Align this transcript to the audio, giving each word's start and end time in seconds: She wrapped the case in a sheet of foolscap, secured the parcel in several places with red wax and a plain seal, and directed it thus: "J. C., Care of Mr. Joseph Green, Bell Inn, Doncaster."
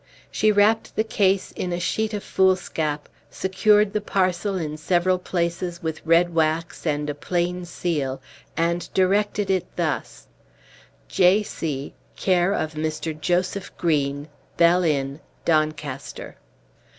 She 0.31 0.51
wrapped 0.51 0.95
the 0.95 1.03
case 1.03 1.51
in 1.51 1.71
a 1.71 1.79
sheet 1.79 2.11
of 2.15 2.23
foolscap, 2.23 3.07
secured 3.29 3.93
the 3.93 4.01
parcel 4.01 4.57
in 4.57 4.75
several 4.77 5.19
places 5.19 5.83
with 5.83 6.01
red 6.03 6.33
wax 6.33 6.87
and 6.87 7.07
a 7.07 7.13
plain 7.13 7.65
seal, 7.65 8.19
and 8.57 8.89
directed 8.95 9.51
it 9.51 9.67
thus: 9.75 10.25
"J. 11.07 11.43
C., 11.43 11.93
Care 12.15 12.51
of 12.51 12.73
Mr. 12.73 13.11
Joseph 13.13 13.71
Green, 13.77 14.27
Bell 14.57 14.83
Inn, 14.83 15.19
Doncaster." 15.45 16.35